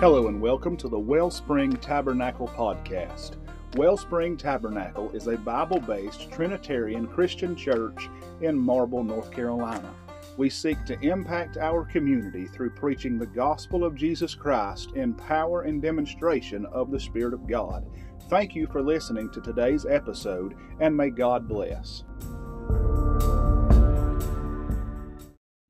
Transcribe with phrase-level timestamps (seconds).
[0.00, 3.32] Hello and welcome to the Wellspring Tabernacle Podcast.
[3.74, 8.08] Wellspring Tabernacle is a Bible based Trinitarian Christian church
[8.40, 9.92] in Marble, North Carolina.
[10.36, 15.62] We seek to impact our community through preaching the gospel of Jesus Christ in power
[15.62, 17.84] and demonstration of the Spirit of God.
[18.30, 22.04] Thank you for listening to today's episode, and may God bless.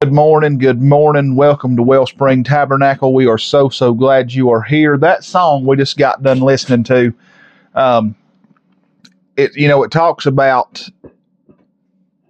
[0.00, 1.34] Good morning, good morning.
[1.34, 3.12] Welcome to Wellspring Tabernacle.
[3.12, 4.96] We are so, so glad you are here.
[4.96, 7.12] That song we just got done listening to,
[7.74, 8.14] um,
[9.36, 10.88] it you know, it talks about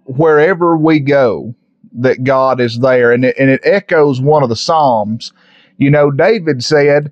[0.05, 1.53] wherever we go,
[1.93, 5.31] that God is there, and it, and it echoes one of the Psalms.
[5.77, 7.11] You know, David said,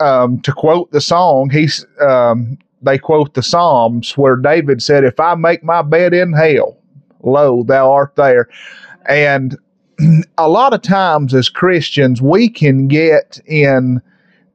[0.00, 5.18] um, to quote the song, he's um, they quote the Psalms where David said, "If
[5.18, 6.76] I make my bed in hell,
[7.22, 8.50] lo, thou art there."
[9.08, 9.56] And
[10.38, 14.00] a lot of times as Christians, we can get in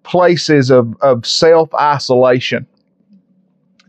[0.03, 2.65] places of, of self isolation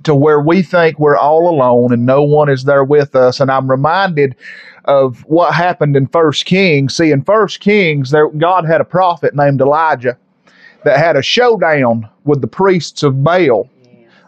[0.04, 3.40] to where we think we're all alone and no one is there with us.
[3.40, 4.36] And I'm reminded
[4.84, 6.96] of what happened in First Kings.
[6.96, 10.16] See, in First Kings, there, God had a prophet named Elijah
[10.84, 13.68] that had a showdown with the priests of Baal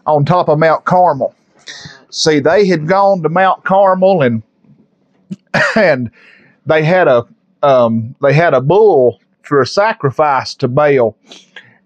[0.07, 1.35] on top of Mount Carmel.
[2.11, 4.43] See, they had gone to Mount Carmel and
[5.77, 6.11] and
[6.67, 7.27] they had a
[7.63, 11.17] um, they had a bull for a sacrifice to Baal,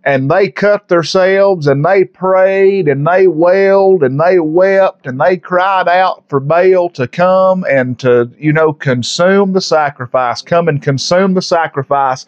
[0.05, 5.37] and they cut themselves and they prayed and they wailed and they wept and they
[5.37, 10.83] cried out for Baal to come and to you know consume the sacrifice, come and
[10.83, 12.27] consume the sacrifice,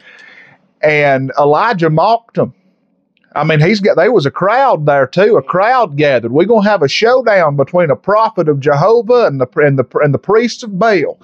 [0.80, 2.54] and Elijah mocked them.
[3.36, 3.96] I mean, he's got.
[3.96, 5.36] There was a crowd there too.
[5.36, 6.32] A crowd gathered.
[6.32, 10.14] We're gonna have a showdown between a prophet of Jehovah and the and the and
[10.14, 11.20] the priest of Baal.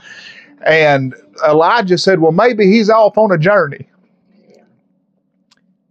[0.66, 1.14] And
[1.48, 3.88] Elijah said, Well, maybe he's off on a journey.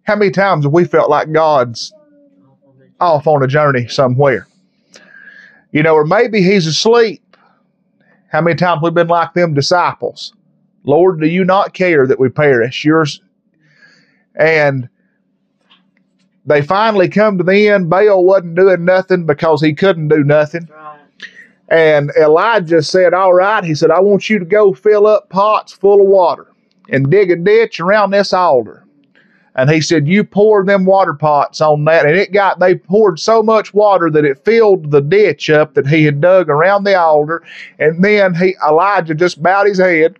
[0.03, 1.91] How many times have we felt like God's
[2.99, 4.47] off on a journey somewhere?
[5.71, 7.35] You know, or maybe he's asleep.
[8.31, 10.33] How many times we've been like them disciples?
[10.83, 12.85] Lord, do you not care that we perish?
[12.85, 13.21] Yours
[14.35, 14.87] and
[16.45, 17.89] they finally come to the end.
[17.89, 20.67] Baal wasn't doing nothing because he couldn't do nothing.
[21.69, 23.63] And Elijah said, All right.
[23.63, 26.47] He said, I want you to go fill up pots full of water
[26.89, 28.85] and dig a ditch around this altar.
[29.55, 32.05] And he said, You pour them water pots on that.
[32.05, 35.87] And it got, they poured so much water that it filled the ditch up that
[35.87, 37.43] he had dug around the altar.
[37.79, 40.17] And then he, Elijah just bowed his head.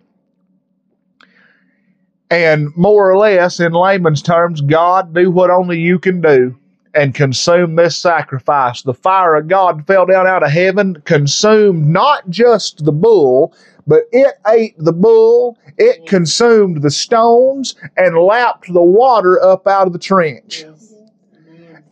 [2.32, 6.56] And more or less, in layman's terms, God, do what only you can do
[6.94, 8.80] and consume this sacrifice.
[8.80, 13.54] The fire of God fell down out of heaven, consumed not just the bull,
[13.86, 19.86] but it ate the bull, it consumed the stones, and lapped the water up out
[19.86, 20.64] of the trench.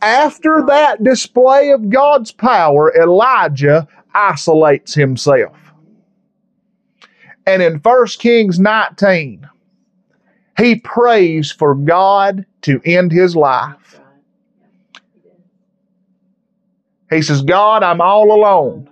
[0.01, 5.55] After that display of God's power, Elijah isolates himself.
[7.45, 9.47] And in 1 Kings 19,
[10.61, 13.99] he prays for God to end his life.
[17.09, 18.89] He says, God, I'm all alone.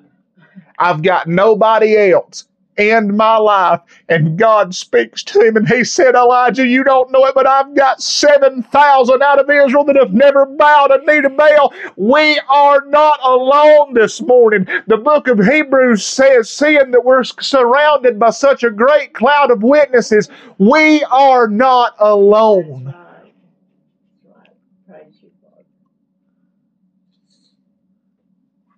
[0.78, 2.49] I've got nobody else.
[2.80, 3.82] End my life.
[4.08, 7.76] And God speaks to him and he said, Elijah, you don't know it, but I've
[7.76, 11.74] got 7,000 out of Israel that have never bowed a knee to Baal.
[11.98, 14.66] We are not alone this morning.
[14.88, 19.62] The book of Hebrews says, seeing that we're surrounded by such a great cloud of
[19.62, 22.96] witnesses, we are not alone.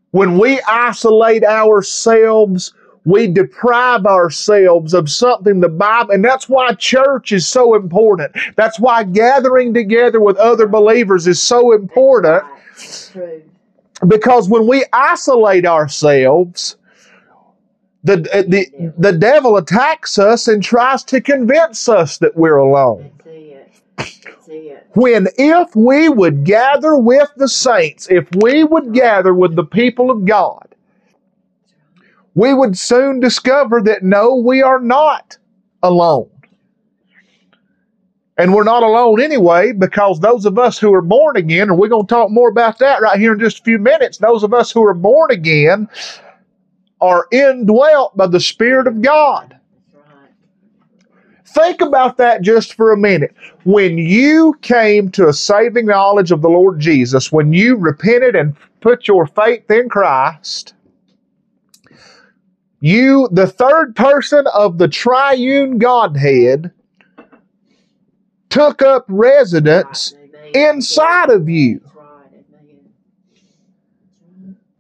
[0.10, 2.74] When we isolate ourselves,
[3.06, 8.36] we deprive ourselves of something the Bible, and that's why church is so important.
[8.56, 12.44] That's why gathering together with other believers is so important.
[14.08, 16.78] Because when we isolate ourselves,
[18.04, 23.12] the, the, the devil attacks us and tries to convince us that we're alone.
[24.94, 30.12] When if we would gather with the saints, if we would gather with the people
[30.12, 30.71] of God,
[32.34, 35.38] we would soon discover that no, we are not
[35.84, 36.30] alone.
[38.38, 41.90] And we're not alone anyway, because those of us who are born again, and we're
[41.90, 44.54] going to talk more about that right here in just a few minutes, those of
[44.54, 45.88] us who are born again
[47.02, 49.58] are indwelt by the Spirit of God.
[51.46, 53.36] Think about that just for a minute.
[53.66, 58.56] When you came to a saving knowledge of the Lord Jesus, when you repented and
[58.80, 60.74] put your faith in Christ,
[62.82, 66.72] you, the third person of the triune Godhead,
[68.50, 70.14] took up residence
[70.54, 71.80] inside of you.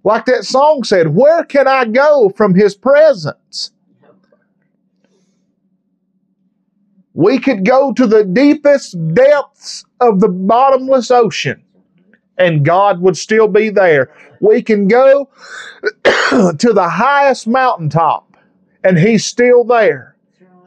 [0.04, 3.72] Like that song said, where can I go from his presence?
[7.14, 11.64] We could go to the deepest depths of the bottomless ocean
[12.38, 14.14] and God would still be there.
[14.40, 15.30] We can go
[16.04, 18.36] to the highest mountaintop
[18.84, 20.16] and He's still there.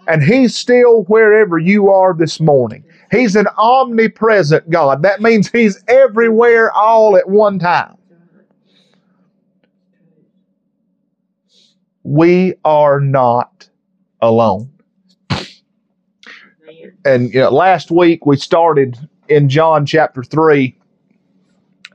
[0.07, 2.85] And He's still wherever you are this morning.
[3.11, 5.03] He's an omnipresent God.
[5.03, 7.97] That means He's everywhere all at one time.
[12.03, 13.69] We are not
[14.21, 14.71] alone.
[17.07, 20.77] And you know, last week we started in John chapter 3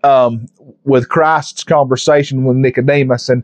[0.03, 0.47] um,
[0.83, 3.29] with Christ's conversation with Nicodemus.
[3.29, 3.43] And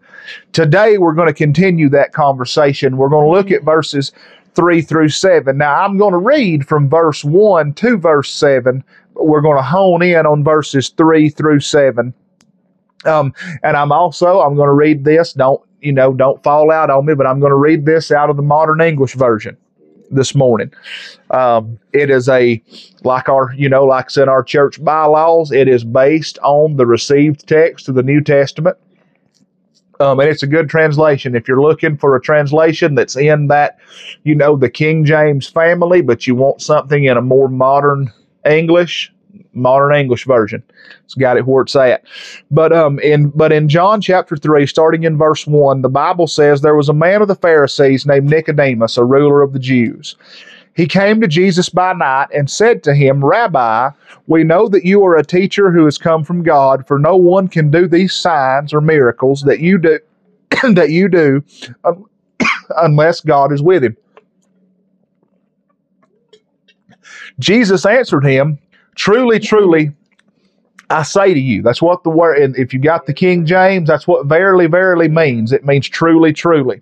[0.53, 2.97] today we're going to continue that conversation.
[2.97, 4.11] We're going to look at verses
[4.55, 5.57] 3 through 7.
[5.57, 9.63] Now, I'm going to read from verse 1 to verse 7, but we're going to
[9.63, 12.13] hone in on verses 3 through 7.
[13.05, 15.33] Um, and I'm also, I'm going to read this.
[15.33, 18.29] Don't, you know, don't fall out on me, but I'm going to read this out
[18.29, 19.57] of the modern English version
[20.11, 20.71] this morning.
[21.31, 22.61] Um, it is a
[23.03, 25.51] like our you know like I said our church bylaws.
[25.51, 28.77] It is based on the received text of the New Testament.
[29.99, 31.35] Um, and it's a good translation.
[31.35, 33.79] If you're looking for a translation that's in that,
[34.23, 38.11] you know, the King James family, but you want something in a more modern
[38.45, 39.13] English,
[39.53, 40.63] modern English version.
[41.03, 42.03] It's got it where it's at.
[42.51, 46.61] But um in but in John chapter three, starting in verse one, the Bible says
[46.61, 50.15] there was a man of the Pharisees named Nicodemus, a ruler of the Jews.
[50.75, 53.91] He came to Jesus by night and said to him, Rabbi,
[54.27, 57.47] we know that you are a teacher who has come from God, for no one
[57.47, 59.99] can do these signs or miracles that you do
[60.73, 61.43] that you do
[61.85, 62.05] um,
[62.77, 63.95] unless God is with him.
[67.39, 68.59] Jesus answered him,
[68.95, 69.91] Truly, truly,
[70.89, 73.87] I say to you, that's what the word, and if you got the King James,
[73.87, 75.51] that's what verily, verily means.
[75.51, 76.81] It means truly, truly.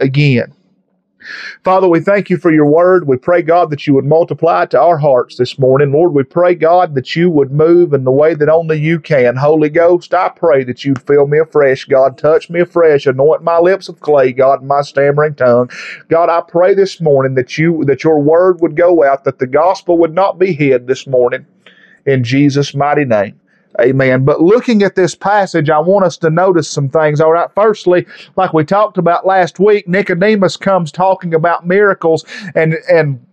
[0.00, 0.52] again.
[1.64, 3.08] Father, we thank you for your word.
[3.08, 5.92] We pray, God, that you would multiply to our hearts this morning.
[5.92, 9.36] Lord, we pray, God, that you would move in the way that only you can.
[9.36, 11.84] Holy Ghost, I pray that you'd fill me afresh.
[11.84, 13.06] God, touch me afresh.
[13.06, 15.70] Anoint my lips of clay, God, my stammering tongue.
[16.08, 19.46] God, I pray this morning that you that your word would go out, that the
[19.46, 21.46] gospel would not be hid this morning.
[22.04, 23.40] In Jesus' mighty name.
[23.80, 24.24] Amen.
[24.24, 27.20] But looking at this passage, I want us to notice some things.
[27.20, 27.50] All right.
[27.54, 28.06] Firstly,
[28.36, 32.24] like we talked about last week, Nicodemus comes talking about miracles
[32.54, 33.24] and, and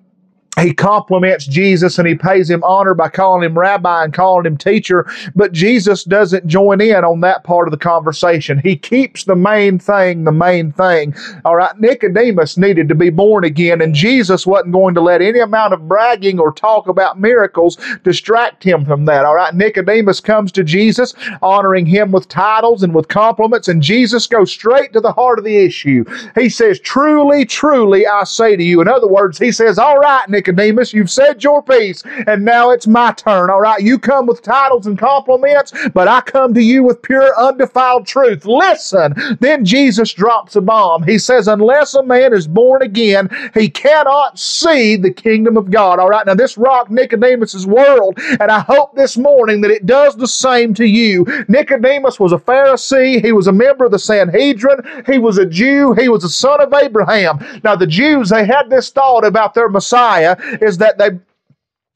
[0.62, 4.58] he compliments Jesus and he pays him honor by calling him rabbi and calling him
[4.58, 5.06] teacher,
[5.36, 8.60] but Jesus doesn't join in on that part of the conversation.
[8.60, 11.16] He keeps the main thing the main thing.
[11.44, 15.40] All right, Nicodemus needed to be born again, and Jesus wasn't going to let any
[15.40, 19.26] amount of bragging or talk about miracles distract him from that.
[19.26, 24.28] All right, Nicodemus comes to Jesus, honoring him with titles and with compliments, and Jesus
[24.28, 26.06] goes straight to the heart of the issue.
[26.36, 28.81] He says, Truly, truly, I say to you.
[28.81, 30.43] In other words, he says, All right, Nicodemus.
[30.44, 30.94] Nicodemus.
[30.94, 33.50] You've said your piece, and now it's my turn.
[33.50, 37.33] All right, you come with titles and compliments, but I come to you with pure,
[37.40, 38.45] undefiled truth.
[38.45, 39.14] Listen.
[39.40, 41.04] Then Jesus drops a bomb.
[41.04, 46.00] He says, Unless a man is born again, he cannot see the kingdom of God.
[46.00, 50.18] All right, now this rocked Nicodemus's world, and I hope this morning that it does
[50.18, 51.26] the same to you.
[51.47, 55.94] Nicodemus was a Pharisee, he was a member of the Sanhedrin, he was a Jew,
[55.94, 57.40] he was a son of Abraham.
[57.64, 61.11] Now, the Jews, they had this thought about their Messiah is that they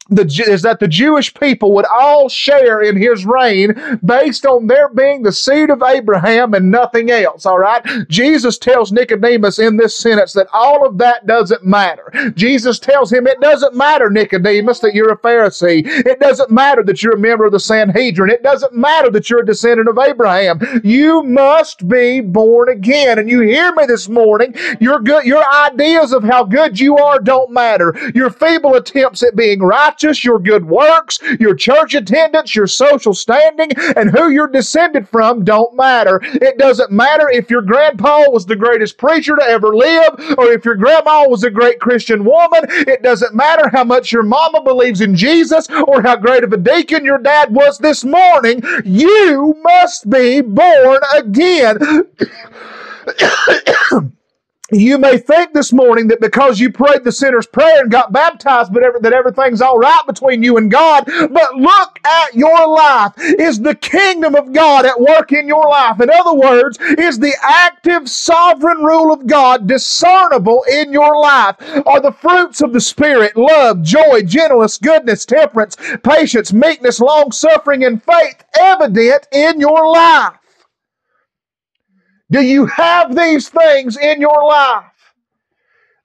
[0.08, 3.74] the, is that the Jewish people would all share in his reign
[4.04, 7.44] based on their being the seed of Abraham and nothing else.
[7.44, 7.84] All right.
[8.08, 12.10] Jesus tells Nicodemus in this sentence that all of that doesn't matter.
[12.34, 15.82] Jesus tells him it doesn't matter, Nicodemus, that you're a Pharisee.
[15.84, 18.30] It doesn't matter that you're a member of the Sanhedrin.
[18.30, 20.60] It doesn't matter that you're a descendant of Abraham.
[20.82, 23.18] You must be born again.
[23.18, 24.54] And you hear me this morning.
[24.80, 27.94] Your good, your ideas of how good you are don't matter.
[28.14, 33.12] Your feeble attempts at being right righteous, your good works, your church attendance, your social
[33.12, 36.20] standing, and who you're descended from don't matter.
[36.22, 40.64] It doesn't matter if your grandpa was the greatest preacher to ever live or if
[40.64, 42.60] your grandma was a great Christian woman.
[42.68, 46.56] It doesn't matter how much your mama believes in Jesus or how great of a
[46.56, 48.62] deacon your dad was this morning.
[48.84, 51.78] You must be born again.
[54.70, 58.70] You may think this morning that because you prayed the sinner's prayer and got baptized,
[58.72, 61.04] but that everything's all right between you and God.
[61.06, 63.12] But look at your life.
[63.16, 66.00] Is the kingdom of God at work in your life?
[66.02, 71.56] In other words, is the active sovereign rule of God discernible in your life?
[71.86, 77.84] Are the fruits of the Spirit, love, joy, gentleness, goodness, temperance, patience, meekness, long suffering,
[77.84, 80.34] and faith evident in your life?
[82.30, 84.84] Do you have these things in your life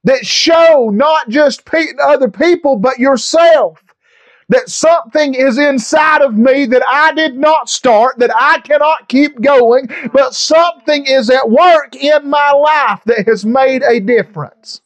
[0.04, 1.62] that show not just
[2.00, 3.80] other people, but yourself?
[4.50, 9.40] That something is inside of me that I did not start, that I cannot keep
[9.40, 14.82] going, but something is at work in my life that has made a difference.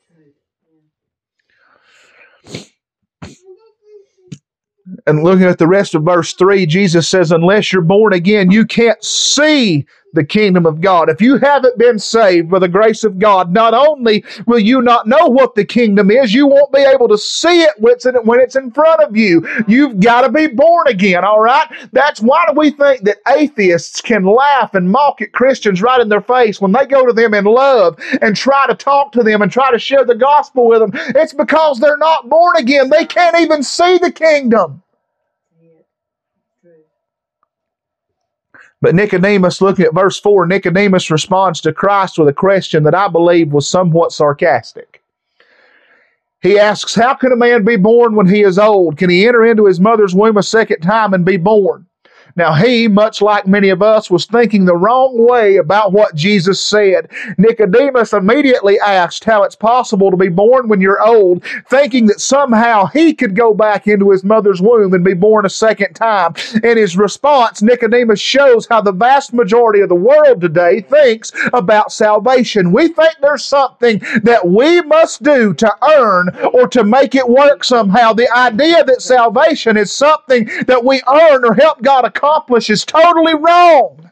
[5.07, 8.65] And looking at the rest of verse 3, Jesus says, Unless you're born again, you
[8.65, 11.09] can't see the kingdom of God.
[11.09, 15.07] If you haven't been saved by the grace of God, not only will you not
[15.07, 18.71] know what the kingdom is, you won't be able to see it when it's in
[18.71, 19.47] front of you.
[19.67, 21.69] You've got to be born again, all right?
[21.93, 26.09] That's why do we think that atheists can laugh and mock at Christians right in
[26.09, 29.43] their face when they go to them in love and try to talk to them
[29.43, 30.91] and try to share the gospel with them?
[31.15, 32.91] It's because they're not born again.
[32.91, 34.83] They can't even see the kingdom.
[38.81, 43.09] But Nicodemus, looking at verse 4, Nicodemus responds to Christ with a question that I
[43.09, 45.03] believe was somewhat sarcastic.
[46.43, 48.97] He asks, How can a man be born when he is old?
[48.97, 51.88] Can he enter into his mother's womb a second time and be born?
[52.39, 56.65] Now, he, much like many of us, was thinking the wrong way about what Jesus
[56.65, 57.11] said.
[57.37, 62.87] Nicodemus immediately asked how it's possible to be born when you're old, thinking that somehow
[62.87, 66.33] he could go back into his mother's womb and be born a second time.
[66.63, 71.91] In his response, Nicodemus shows how the vast majority of the world today thinks about
[71.91, 72.71] salvation.
[72.71, 77.65] We think there's something that we must do to earn or to make it work
[77.65, 78.13] somehow.
[78.13, 82.85] The idea that salvation is something that we earn or help God accomplish accomplish is
[82.85, 84.11] totally wrong.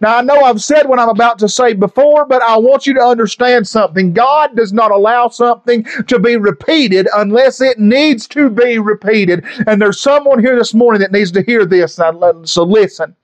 [0.00, 2.94] Now, I know I've said what I'm about to say before, but I want you
[2.94, 4.12] to understand something.
[4.12, 9.44] God does not allow something to be repeated unless it needs to be repeated.
[9.66, 11.98] And there's someone here this morning that needs to hear this.
[12.44, 13.16] So listen.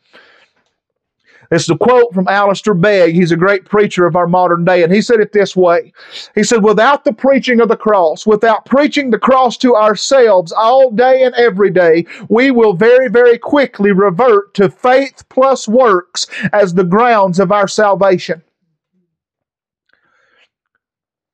[1.50, 3.14] It's a quote from Alistair Begg.
[3.14, 5.92] He's a great preacher of our modern day, and he said it this way.
[6.34, 10.90] He said, Without the preaching of the cross, without preaching the cross to ourselves all
[10.90, 16.74] day and every day, we will very, very quickly revert to faith plus works as
[16.74, 18.42] the grounds of our salvation.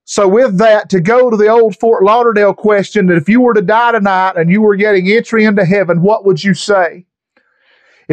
[0.05, 3.55] So, with that, to go to the old Fort Lauderdale question that if you were
[3.55, 7.07] to die tonight and you were getting entry into heaven, what would you say?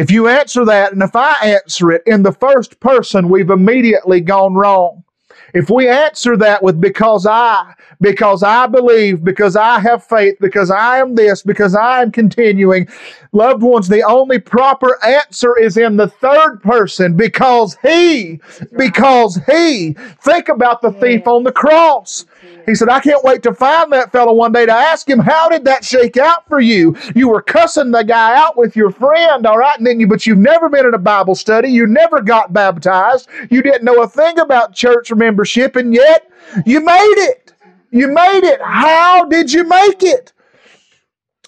[0.00, 4.22] If you answer that, and if I answer it in the first person, we've immediately
[4.22, 5.04] gone wrong.
[5.52, 10.70] If we answer that with because I, because I believe, because I have faith, because
[10.70, 12.88] I am this, because I am continuing,
[13.32, 18.40] loved ones, the only proper answer is in the third person because he,
[18.78, 19.96] because he.
[20.22, 22.24] Think about the thief on the cross.
[22.66, 25.48] He said, I can't wait to find that fellow one day to ask him, how
[25.48, 26.96] did that shake out for you?
[27.14, 30.26] You were cussing the guy out with your friend, all right, and then you, but
[30.26, 31.68] you've never been in a Bible study.
[31.68, 33.28] You never got baptized.
[33.50, 36.30] You didn't know a thing about church membership, and yet
[36.66, 37.52] you made it.
[37.90, 38.60] You made it.
[38.62, 40.32] How did you make it?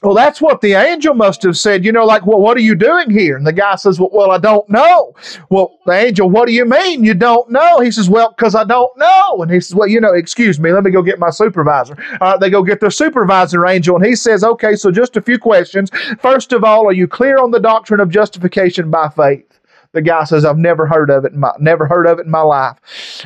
[0.02, 1.84] Well, that's what the angel must have said.
[1.84, 3.36] You know, like, well, what are you doing here?
[3.36, 5.14] And the guy says, well, well I don't know.
[5.48, 7.78] Well, the angel, what do you mean you don't know?
[7.80, 9.42] He says, well, because I don't know.
[9.42, 11.96] And he says, well, you know, excuse me, let me go get my supervisor.
[12.20, 15.38] Uh, they go get their supervisor angel, and he says, okay, so just a few
[15.38, 15.90] questions.
[16.20, 19.60] First of all, are you clear on the doctrine of justification by faith?
[19.92, 22.40] The guy says, I've never heard of it my never heard of it in my
[22.40, 22.78] life.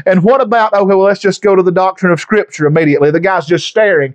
[0.05, 3.13] And what about, okay, well, let's just go to the doctrine of Scripture immediately.
[3.13, 4.15] The guy's just staring.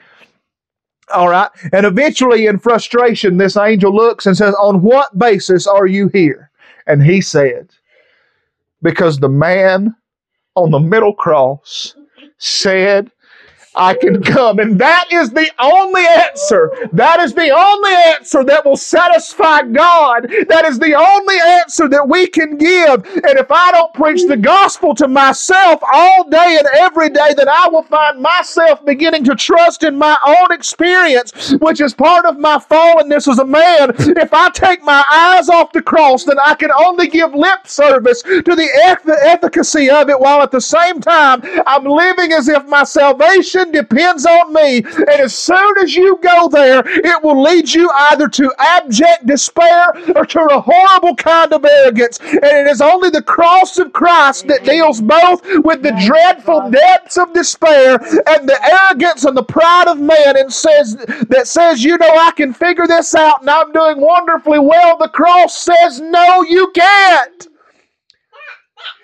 [1.13, 1.49] All right.
[1.73, 6.51] And eventually, in frustration, this angel looks and says, On what basis are you here?
[6.87, 7.69] And he said,
[8.81, 9.95] Because the man
[10.55, 11.95] on the middle cross
[12.37, 13.11] said,
[13.75, 14.59] I can come.
[14.59, 16.71] And that is the only answer.
[16.91, 20.27] That is the only answer that will satisfy God.
[20.49, 23.05] That is the only answer that we can give.
[23.05, 27.47] And if I don't preach the gospel to myself all day and every day, then
[27.47, 32.37] I will find myself beginning to trust in my own experience, which is part of
[32.37, 33.91] my fallenness as a man.
[33.97, 38.21] If I take my eyes off the cross, then I can only give lip service
[38.21, 38.69] to the
[39.23, 44.25] efficacy of it while at the same time I'm living as if my salvation depends
[44.25, 44.77] on me.
[44.77, 49.93] And as soon as you go there, it will lead you either to abject despair
[50.15, 52.19] or to a horrible kind of arrogance.
[52.19, 57.17] And it is only the cross of Christ that deals both with the dreadful depths
[57.17, 57.95] of despair
[58.27, 60.95] and the arrogance and the pride of man and says
[61.29, 64.97] that says, you know, I can figure this out and I'm doing wonderfully well.
[64.97, 67.47] The cross says, no, you can't.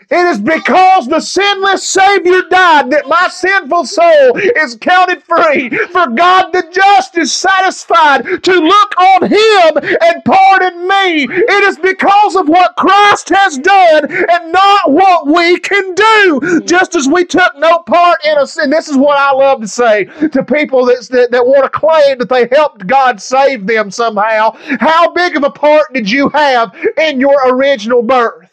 [0.09, 5.69] It is because the sinless Savior died that my sinful soul is counted free.
[5.69, 11.23] For God the just is satisfied to look on Him and pardon me.
[11.29, 16.61] It is because of what Christ has done and not what we can do.
[16.65, 18.69] Just as we took no part in a sin.
[18.69, 22.17] This is what I love to say to people that, that, that want to claim
[22.19, 24.51] that they helped God save them somehow.
[24.79, 28.46] How big of a part did you have in your original birth?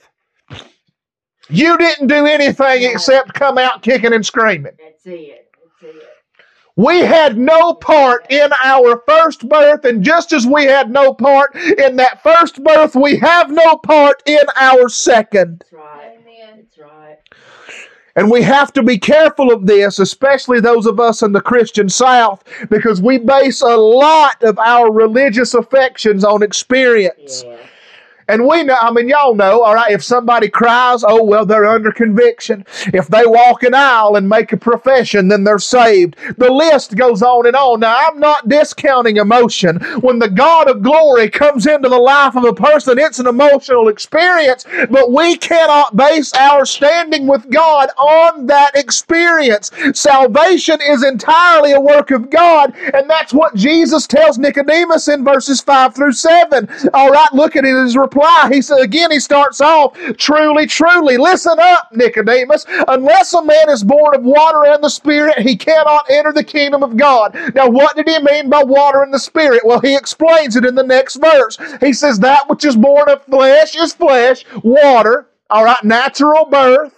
[1.49, 4.73] You didn't do anything except come out kicking and screaming.
[4.79, 5.53] That's it.
[5.81, 6.03] That's it.
[6.77, 11.55] We had no part in our first birth, and just as we had no part
[11.55, 15.65] in that first birth, we have no part in our second.
[15.71, 16.19] That's right.
[16.21, 16.57] Amen.
[16.65, 17.19] That's right.
[18.17, 21.89] And we have to be careful of this, especially those of us in the Christian
[21.89, 27.45] South, because we base a lot of our religious affections on experience.
[27.47, 27.57] Yeah.
[28.29, 31.67] And we know, I mean, y'all know, all right, if somebody cries, oh, well, they're
[31.67, 32.65] under conviction.
[32.95, 36.17] If they walk an aisle and make a profession, then they're saved.
[36.39, 37.81] The list goes on and on.
[37.81, 39.79] Now, I'm not discounting emotion.
[40.01, 43.89] When the God of glory comes into the life of a person, it's an emotional
[43.89, 49.71] experience, but we cannot base our standing with God on that experience.
[49.95, 55.61] Salvation is entirely a work of God, and that's what Jesus tells Nicodemus in verses
[55.61, 56.69] 5 through 7.
[56.95, 58.49] All right, look at it as reply.
[58.53, 61.17] He said, again, he starts off, truly, truly.
[61.17, 62.67] Listen up, Nicodemus.
[62.89, 66.83] Unless a man is born of water and the Spirit, he cannot enter the kingdom
[66.83, 67.37] of God.
[67.55, 69.63] Now, what did he mean by water and the Spirit?
[69.65, 71.59] Well, he explains it in the next verse.
[71.81, 76.93] He says, That which is born of flesh is flesh, water, all right, natural birth.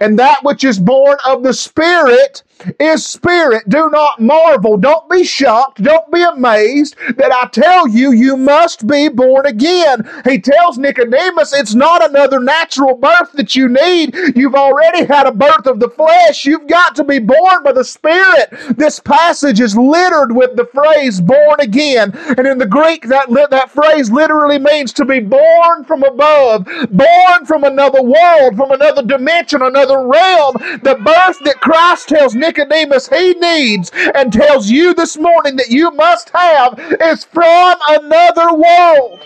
[0.00, 2.42] And that which is born of the Spirit
[2.80, 3.68] is spirit.
[3.68, 4.76] Do not marvel.
[4.76, 5.82] Don't be shocked.
[5.82, 10.08] Don't be amazed that I tell you, you must be born again.
[10.28, 14.14] He tells Nicodemus it's not another natural birth that you need.
[14.36, 16.44] You've already had a birth of the flesh.
[16.44, 18.50] You've got to be born by the Spirit.
[18.76, 22.12] This passage is littered with the phrase born again.
[22.36, 27.46] And in the Greek, that, that phrase literally means to be born from above, born
[27.46, 30.54] from another world, from another dimension, another realm.
[30.82, 35.70] The birth that Christ tells Nicodemus Nicodemus he needs and tells you this morning that
[35.70, 39.20] you must have is from another world.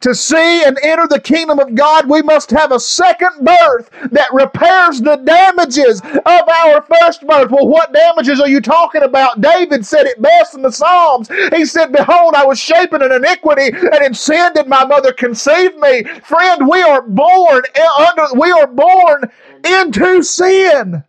[0.00, 4.32] To see and enter the kingdom of God, we must have a second birth that
[4.34, 7.50] repairs the damages of our first birth.
[7.50, 9.40] Well, what damages are you talking about?
[9.40, 11.30] David said it best in the Psalms.
[11.54, 15.74] He said, Behold, I was shapen in iniquity, and in sin did my mother conceive
[15.78, 16.04] me.
[16.24, 19.30] Friend, we are born eh, under we are born
[19.64, 21.02] into sin.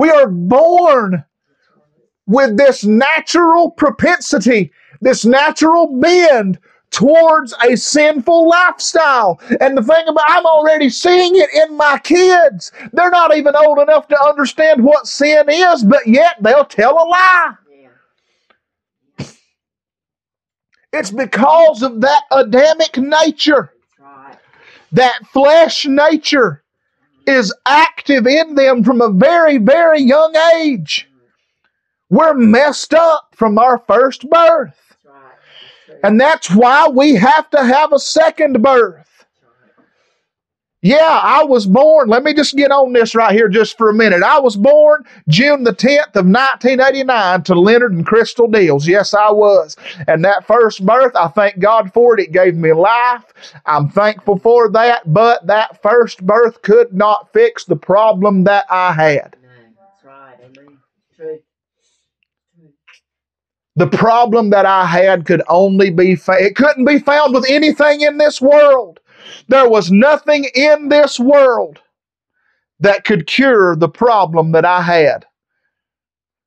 [0.00, 1.26] We are born
[2.26, 6.58] with this natural propensity, this natural bend
[6.90, 9.38] towards a sinful lifestyle.
[9.60, 12.72] And the thing about I'm already seeing it in my kids.
[12.94, 17.04] They're not even old enough to understand what sin is, but yet they'll tell a
[17.04, 17.54] lie.
[20.94, 23.74] It's because of that Adamic nature,
[24.92, 26.64] that flesh nature
[27.26, 31.08] is active in them from a very, very young age.
[32.08, 34.76] We're messed up from our first birth.
[36.02, 39.09] And that's why we have to have a second birth.
[40.82, 42.08] Yeah, I was born.
[42.08, 44.22] Let me just get on this right here just for a minute.
[44.22, 48.88] I was born June the 10th of 1989 to Leonard and Crystal Deals.
[48.88, 49.76] Yes, I was.
[50.08, 52.22] And that first birth, I thank God for it.
[52.24, 53.24] It gave me life.
[53.66, 55.12] I'm thankful for that.
[55.12, 59.36] But that first birth could not fix the problem that I had.
[63.76, 66.18] The problem that I had could only be.
[66.26, 69.00] It couldn't be found with anything in this world.
[69.48, 71.78] There was nothing in this world
[72.80, 75.26] that could cure the problem that I had.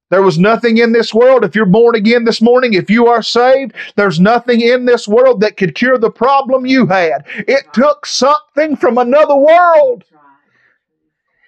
[0.10, 1.43] There was nothing in this world.
[1.43, 5.41] If you're born again this morning, if you are saved, there's nothing in this world
[5.41, 7.26] that could cure the problem you had.
[7.48, 10.04] It took something from another world.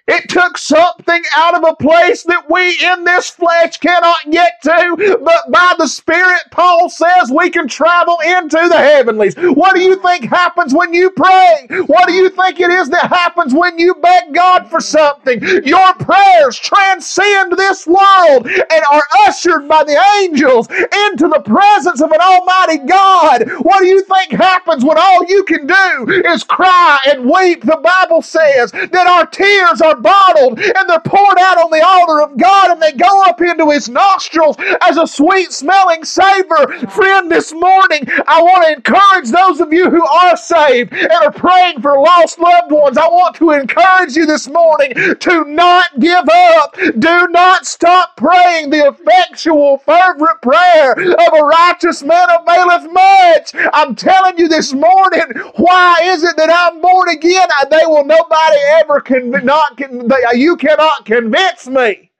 [0.08, 5.18] It took something out of a place that we in this flesh cannot get to,
[5.24, 9.34] but by the Spirit, Paul says we can travel into the heavenlies.
[9.36, 11.66] What do you think happens when you pray?
[11.86, 15.40] What do you think it is that happens when you beg God for something?
[15.64, 20.68] Your prayers transcend this world and are ushered by the angels
[21.08, 23.50] into the presence of an Almighty God.
[23.62, 27.62] What do you think happens when all you can do is cry and weep?
[27.64, 32.22] The Bible says that our tears are bottled and they're poured out on the altar
[32.22, 36.66] of God and they go up into His nostrils as a sweet smelling savor.
[36.90, 41.32] Friend, this morning I want to encourage those of you who are saved and are
[41.32, 42.98] praying for lost loved ones.
[42.98, 46.76] I want to encourage you this morning to not give up.
[46.98, 53.70] Do not stop praying the effectual, fervent prayer of a righteous man availeth much.
[53.72, 55.22] I'm telling you this morning,
[55.56, 57.48] why is it that I'm born again?
[57.70, 62.10] They will nobody ever can not can you cannot convince me.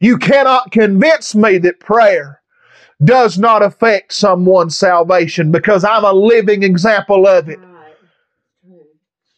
[0.00, 2.40] You cannot convince me that prayer
[3.04, 7.58] does not affect someone's salvation because I'm a living example of it.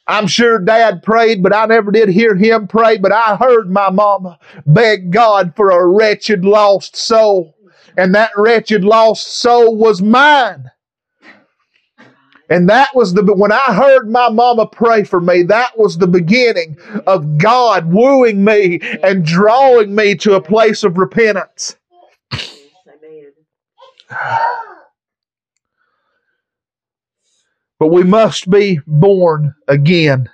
[0.08, 2.96] I'm sure dad prayed, but I never did hear him pray.
[2.96, 7.54] But I heard my mama beg God for a wretched lost soul.
[7.98, 10.70] And that wretched lost soul was mine.
[12.50, 16.06] And that was the, when I heard my mama pray for me, that was the
[16.06, 21.76] beginning of God wooing me and drawing me to a place of repentance.
[27.80, 30.28] But we must be born again.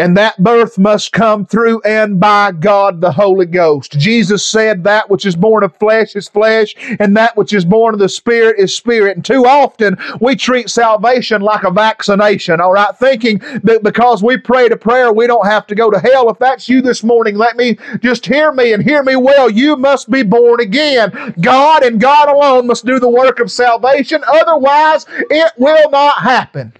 [0.00, 3.92] And that birth must come through and by God the Holy Ghost.
[3.98, 7.92] Jesus said, That which is born of flesh is flesh, and that which is born
[7.92, 9.16] of the Spirit is spirit.
[9.16, 12.96] And too often we treat salvation like a vaccination, all right?
[12.96, 16.30] Thinking that because we prayed a prayer, we don't have to go to hell.
[16.30, 19.50] If that's you this morning, let me just hear me and hear me well.
[19.50, 21.34] You must be born again.
[21.42, 24.24] God and God alone must do the work of salvation.
[24.26, 26.72] Otherwise, it will not happen.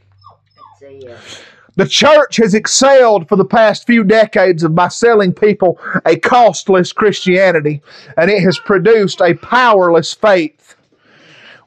[1.77, 6.93] The church has excelled for the past few decades of by selling people a costless
[6.93, 7.83] Christianity,
[8.17, 10.70] and it has produced a powerless faith.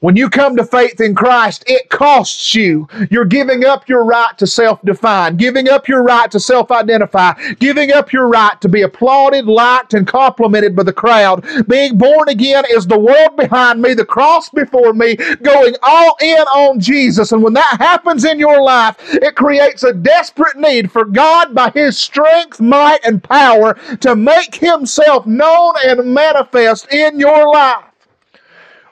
[0.03, 2.89] When you come to faith in Christ, it costs you.
[3.09, 7.31] You're giving up your right to self define, giving up your right to self identify,
[7.53, 11.45] giving up your right to be applauded, liked, and complimented by the crowd.
[11.69, 16.41] Being born again is the world behind me, the cross before me, going all in
[16.47, 17.31] on Jesus.
[17.31, 21.69] And when that happens in your life, it creates a desperate need for God by
[21.69, 27.85] His strength, might, and power to make Himself known and manifest in your life.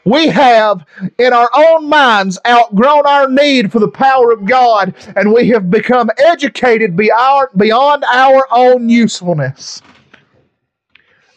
[0.05, 0.83] We have,
[1.19, 5.69] in our own minds, outgrown our need for the power of God, and we have
[5.69, 9.81] become educated beyond, our own usefulness.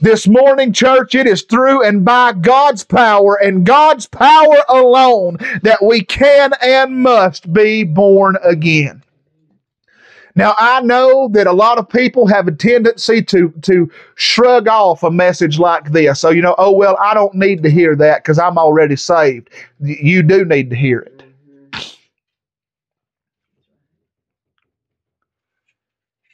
[0.01, 5.83] This morning, church, it is through and by God's power and God's power alone that
[5.83, 9.03] we can and must be born again.
[10.37, 15.05] Now, I know that a lot of people have a tendency to, to shrug off
[15.05, 16.21] a message like this.
[16.21, 19.51] So, you know, oh, well, I don't need to hear that because I'm already saved.
[19.81, 21.23] You do need to hear it.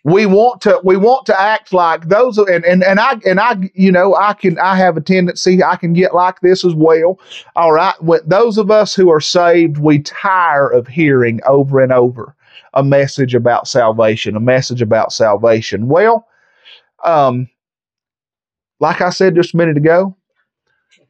[0.02, 3.70] We want to we want to act like those and, and and I and I
[3.74, 7.20] you know I can I have a tendency I can get like this as well.
[7.54, 11.92] All right, when those of us who are saved, we tire of hearing over and
[11.92, 12.34] over
[12.75, 15.88] a message about salvation, a message about salvation.
[15.88, 16.27] Well,
[17.05, 17.49] um,
[18.79, 20.16] like I said just a minute ago,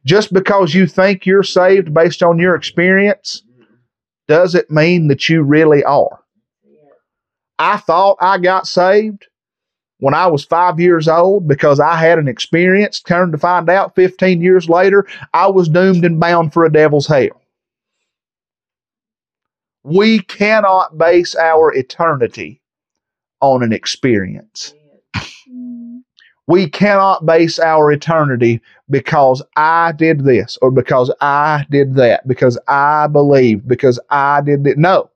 [0.05, 3.43] just because you think you're saved based on your experience
[4.29, 6.21] doesn't mean that you really are.
[7.59, 9.27] I thought I got saved
[9.99, 13.01] when I was five years old because I had an experience.
[13.01, 17.07] Turned to find out 15 years later, I was doomed and bound for a devil's
[17.07, 17.39] hell.
[19.83, 22.61] We cannot base our eternity
[23.40, 24.75] on an experience.
[26.47, 32.59] We cannot base our eternity because I did this or because I did that, because
[32.66, 34.77] I believed, because I did it.
[34.77, 35.11] No.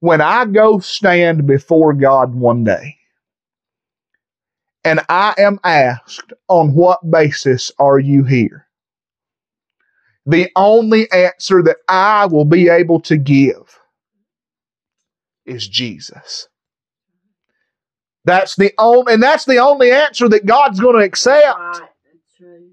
[0.00, 2.96] When I go stand before God one day
[4.84, 8.66] and I am asked, on what basis are you here?
[10.26, 13.78] The only answer that I will be able to give
[15.44, 16.48] is Jesus.
[18.24, 21.58] That's the only, and that's the only answer that God's going to accept.
[21.58, 21.80] Right.
[21.80, 22.70] That's true.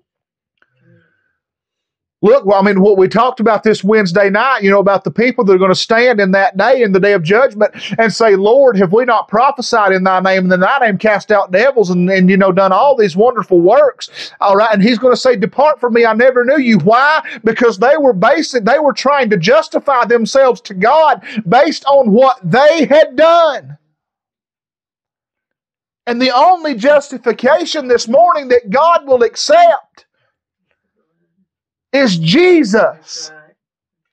[2.24, 5.12] Look, well, I mean, what we talked about this Wednesday night, you know, about the
[5.12, 8.14] people that are going to stand in that day, in the day of judgment, and
[8.14, 11.52] say, Lord, have we not prophesied in thy name, and in thy name cast out
[11.52, 14.32] devils, and, and you know, done all these wonderful works?
[14.40, 14.74] All right.
[14.74, 16.80] And he's going to say, Depart from me, I never knew you.
[16.80, 17.22] Why?
[17.44, 22.40] Because they were basic, they were trying to justify themselves to God based on what
[22.42, 23.78] they had done.
[26.08, 30.06] And the only justification this morning that God will accept
[31.94, 32.74] is Jesus.
[32.74, 33.56] That's right.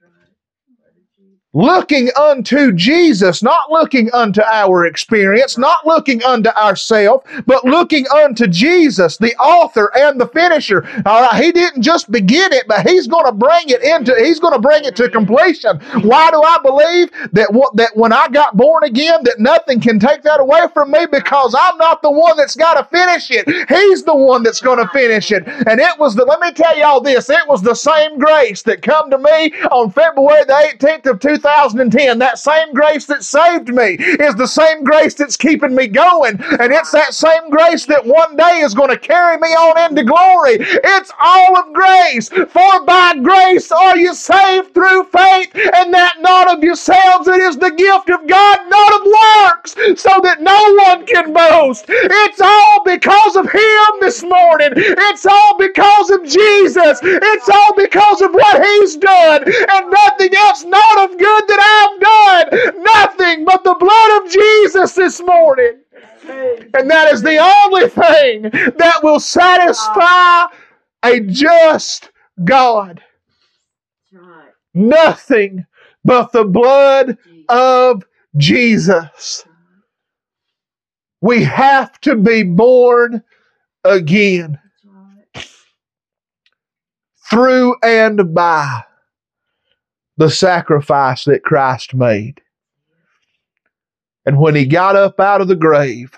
[0.01, 0.35] That's right.
[0.79, 1.40] Blood of Jesus.
[1.53, 8.47] Looking unto Jesus, not looking unto our experience, not looking unto ourselves, but looking unto
[8.47, 10.87] Jesus, the author and the finisher.
[11.07, 14.39] All right, he didn't just begin it, but he's going to bring it into he's
[14.39, 15.79] going to bring it to completion.
[16.03, 19.99] Why do I believe that what that when I got born again that nothing can
[19.99, 23.49] take that away from me because I'm not the one that's got to finish it.
[23.69, 25.47] He's the one that's going to finish it.
[25.47, 28.83] And it was the let me tell y'all this, it was the same grace that
[28.83, 32.19] come to me on February the 18th of 2010.
[32.19, 36.41] That same grace that saved me is the same grace that's keeping me going.
[36.61, 40.05] And it's that same grace that one day is going to carry me on into
[40.05, 40.57] glory.
[40.61, 42.29] It's all of grace.
[42.29, 47.29] For by grace are you saved through faith, and that not of yourselves.
[47.29, 51.87] It is the gift of God, not of works, so that no one can boast.
[51.89, 54.73] It's all because of Him this morning.
[54.77, 57.01] It's all because of Jesus.
[57.03, 62.01] It's all because of what He's done, and nothing else, not of good that I've
[62.01, 62.83] done.
[62.83, 65.81] Nothing but the blood of Jesus this morning.
[66.75, 68.43] And that is the only thing
[68.79, 70.47] that will satisfy
[71.03, 72.11] a just
[72.45, 73.03] God.
[74.75, 75.67] Nothing
[76.05, 78.05] but the blood of
[78.37, 79.45] Jesus.
[81.21, 83.23] We have to be born
[83.85, 84.59] again
[87.29, 88.85] through and by
[90.21, 92.43] the sacrifice that Christ made.
[94.27, 96.13] And when he got up out of the grave,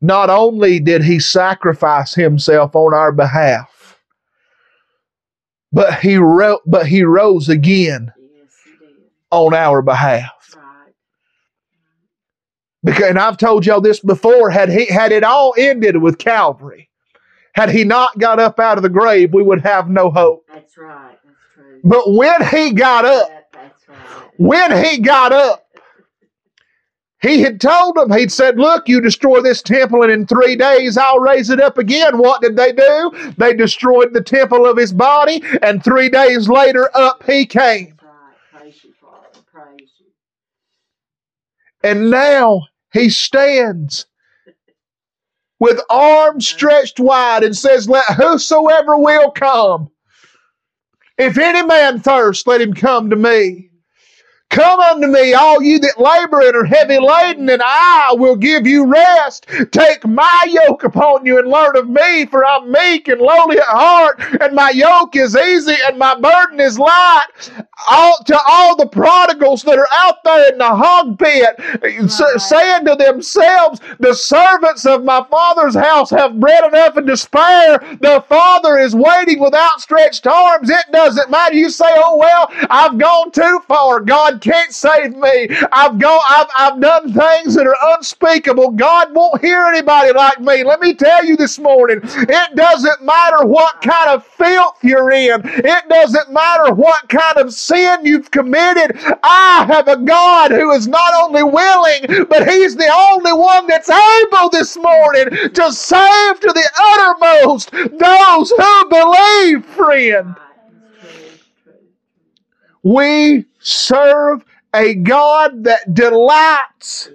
[0.00, 4.00] not only did he sacrifice himself on our behalf,
[5.70, 8.96] but he ro- but he rose again Yes, he did.
[9.30, 10.56] on our behalf.
[12.82, 16.90] Because and I've told y'all this before, had he had it all ended with Calvary,
[17.54, 20.44] had he not got up out of the grave, we would have no hope.
[20.52, 21.19] That's right.
[21.84, 24.30] But when he got up, That- That's right.
[24.36, 25.66] when he got up,
[27.22, 30.96] he had told them, he'd said, Look, you destroy this temple, and in three days
[30.96, 32.16] I'll raise it up again.
[32.16, 33.32] What did they do?
[33.36, 37.96] They destroyed the temple of his body, and three days later up he came.
[38.50, 39.26] Praise you, Father.
[39.52, 40.06] Praise you.
[41.82, 42.62] And now
[42.92, 44.06] he stands
[45.58, 49.90] with arms stretched wide and says, Let whosoever will come.
[51.20, 53.69] If any man thirst, let him come to me.
[54.50, 58.66] Come unto me, all you that labor and are heavy laden, and I will give
[58.66, 59.46] you rest.
[59.72, 63.64] Take my yoke upon you and learn of me, for I'm meek and lowly at
[63.66, 67.26] heart, and my yoke is easy and my burden is light.
[67.90, 71.56] All, to all the prodigals that are out there in the hog pit,
[72.30, 72.40] Right.
[72.40, 77.78] saying to themselves, The servants of my father's house have bread enough and to spare.
[78.00, 80.70] The father is waiting with outstretched arms.
[80.70, 81.54] It doesn't matter.
[81.56, 84.00] You say, Oh, well, I've gone too far.
[84.00, 85.48] God can't save me.
[85.72, 88.72] I've gone, I've, I've done things that are unspeakable.
[88.72, 90.64] God won't hear anybody like me.
[90.64, 95.42] Let me tell you this morning, it doesn't matter what kind of filth you're in.
[95.44, 98.98] It doesn't matter what kind of sin you've committed.
[99.22, 103.90] I have a God who is not only willing, but He's the only one that's
[103.90, 110.36] able this morning to save to the uttermost those who believe, friend.
[111.02, 111.22] Right.
[111.22, 111.88] That's true.
[112.58, 112.69] True.
[112.82, 117.10] We serve a God that delights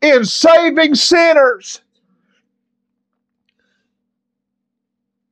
[0.00, 1.80] in saving sinners.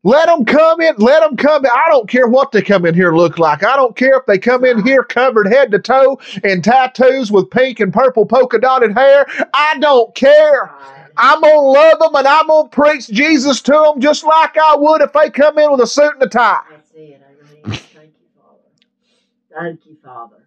[0.02, 0.94] Let them come in.
[0.96, 1.70] Let them come in.
[1.70, 3.62] I don't care what they come in here look like.
[3.62, 7.50] I don't care if they come in here covered head to toe in tattoos with
[7.50, 9.26] pink and purple polka dotted hair.
[9.52, 10.70] I don't care.
[11.18, 14.56] I'm going to love them and I'm going to preach Jesus to them just like
[14.56, 16.60] I would if they come in with a suit and a tie.
[16.70, 17.20] That's it.
[17.66, 17.78] Amen.
[17.94, 18.56] Thank you, Father.
[19.56, 20.46] Thank you, Father.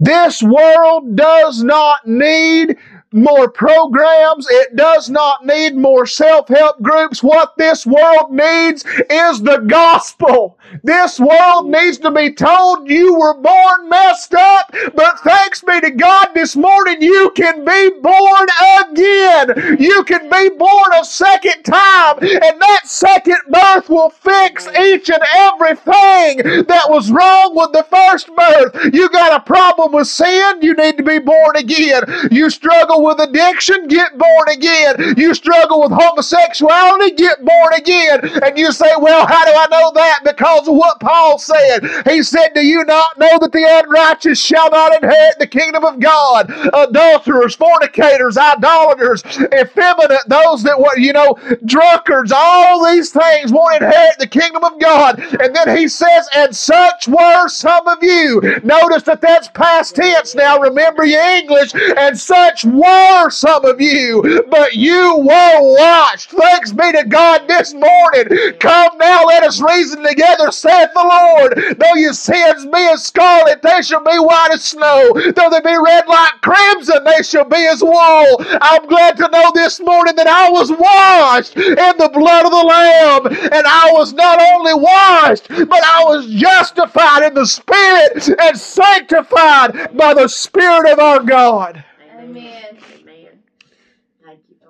[0.00, 2.76] This world does not need
[3.14, 4.46] more programs.
[4.50, 7.22] It does not need more self help groups.
[7.22, 10.58] What this world needs is the gospel.
[10.82, 15.90] This world needs to be told you were born messed up, but thanks be to
[15.90, 18.48] God this morning you can be born
[18.90, 19.78] again.
[19.78, 25.22] You can be born a second time, and that second birth will fix each and
[25.34, 28.92] everything that was wrong with the first birth.
[28.94, 32.02] You got a problem with sin, you need to be born again.
[32.30, 35.14] You struggle with addiction, get born again.
[35.18, 38.20] You struggle with homosexuality, get born again.
[38.42, 40.20] And you say, Well, how do I know that?
[40.24, 41.80] Because of what Paul said.
[42.08, 46.00] He said, Do you not know that the unrighteous shall not inherit the kingdom of
[46.00, 46.50] God?
[46.74, 54.18] Adulterers, fornicators, idolaters, effeminate, those that were, you know, drunkards, all these things won't inherit
[54.18, 55.18] the kingdom of God.
[55.40, 58.40] And then he says, And such were some of you.
[58.64, 60.58] Notice that that's past tense now.
[60.60, 61.72] Remember your English.
[61.96, 62.93] And such were
[63.30, 66.30] some of you, but you were washed.
[66.30, 68.54] Thanks be to God this morning.
[68.58, 71.78] Come now, let us reason together, saith the Lord.
[71.78, 75.12] Though your sins be as scarlet, they shall be white as snow.
[75.14, 78.36] Though they be red like crimson, they shall be as wool.
[78.60, 82.56] I'm glad to know this morning that I was washed in the blood of the
[82.56, 83.26] Lamb.
[83.26, 89.96] And I was not only washed, but I was justified in the Spirit and sanctified
[89.96, 91.84] by the Spirit of our God.
[92.24, 92.78] Amen.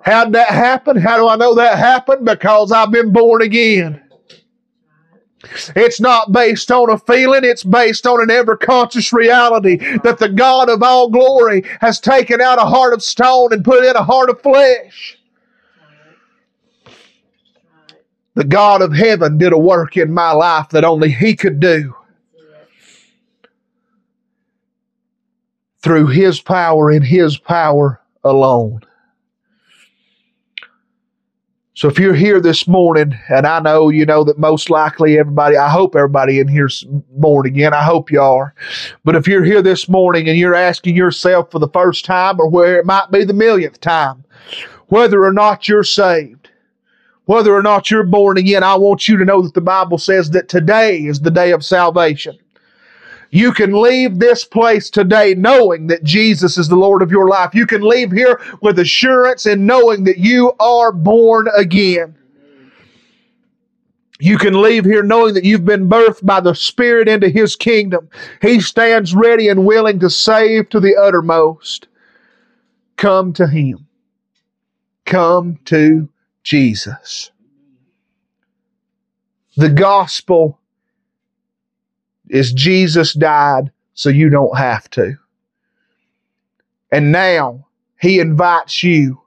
[0.01, 0.97] How'd that happen?
[0.97, 2.25] How do I know that happened?
[2.25, 4.01] Because I've been born again.
[5.75, 10.29] It's not based on a feeling, it's based on an ever conscious reality that the
[10.29, 14.03] God of all glory has taken out a heart of stone and put in a
[14.03, 15.17] heart of flesh.
[18.33, 21.95] The God of heaven did a work in my life that only He could do
[25.74, 25.74] That's it.
[25.85, 28.81] Through His power and His power alone.
[31.75, 35.57] So if you're here this morning, and I know you know that most likely everybody,
[35.57, 37.71] I hope everybody in here's born again.
[37.71, 38.55] I hope you are.
[39.03, 42.49] But if you're here this morning and you're asking yourself for the first time, or
[42.49, 44.23] where it might be the millionth time,
[44.87, 46.49] whether or not you're saved,
[47.25, 50.31] whether or not you're born again, I want you to know that the Bible says
[50.31, 52.39] that today is the day of salvation.
[53.35, 57.53] You can leave this place today knowing that Jesus is the Lord of your life.
[57.53, 62.17] You can leave here with assurance and knowing that you are born again.
[64.21, 68.07] You can leave here knowing that you've been birthed by the Spirit into His kingdom.
[68.41, 71.89] He stands ready and willing to save to the uttermost.
[72.95, 73.85] Come to Him.
[75.03, 76.07] Come to
[76.41, 77.31] Jesus.
[79.57, 80.57] The gospel
[82.29, 85.15] is Jesus died so you don't have to.
[86.91, 87.65] And now
[87.99, 89.21] he invites you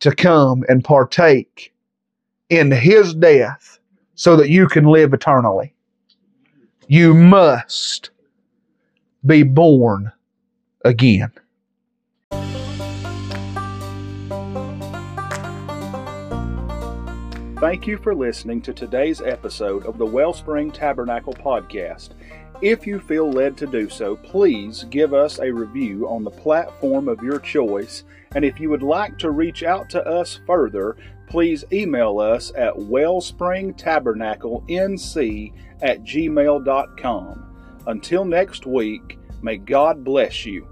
[0.00, 1.72] to come and partake
[2.50, 3.78] in his death
[4.14, 5.74] so that you can live eternally.
[6.88, 8.10] You must
[9.24, 10.12] be born
[10.84, 11.32] again.
[17.64, 22.10] Thank you for listening to today's episode of the Wellspring Tabernacle Podcast.
[22.60, 27.08] If you feel led to do so, please give us a review on the platform
[27.08, 28.04] of your choice.
[28.34, 32.74] And if you would like to reach out to us further, please email us at
[32.74, 37.80] wellspringtabernaclenc at gmail.com.
[37.86, 40.68] Until next week, may God bless you.